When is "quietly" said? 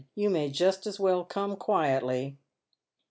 1.55-2.39